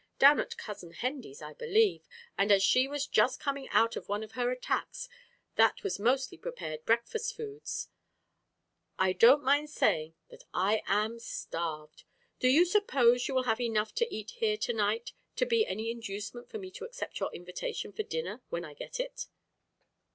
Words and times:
Down 0.17 0.39
at 0.39 0.57
Cousin 0.57 0.93
Hendy's, 0.93 1.43
I 1.43 1.53
believe, 1.53 2.07
and 2.35 2.51
as 2.51 2.63
she 2.63 2.87
was 2.87 3.05
just 3.05 3.39
coming 3.39 3.69
out 3.69 3.95
of 3.95 4.09
one 4.09 4.23
of 4.23 4.31
her 4.31 4.49
attacks, 4.49 5.07
that 5.57 5.83
was 5.83 5.99
mostly 5.99 6.39
prepared 6.39 6.85
breakfast 6.85 7.35
foods. 7.37 7.89
I 8.97 9.13
don't 9.13 9.43
mind 9.43 9.69
saying 9.69 10.15
that 10.31 10.43
I 10.55 10.81
am 10.87 11.19
starved. 11.19 12.05
Do 12.39 12.47
you 12.47 12.65
suppose 12.65 13.27
you 13.27 13.35
will 13.35 13.43
have 13.43 13.61
enough 13.61 13.93
to 13.93 14.11
eat 14.11 14.31
here 14.39 14.57
to 14.57 14.73
night 14.73 15.11
to 15.35 15.45
be 15.45 15.67
any 15.67 15.91
inducement 15.91 16.49
for 16.49 16.57
me 16.57 16.71
to 16.71 16.83
accept 16.83 17.19
your 17.19 17.31
invitation 17.31 17.91
for 17.93 18.01
dinner 18.01 18.41
when 18.49 18.65
I 18.65 18.73
get 18.73 18.99
it?" 18.99 19.27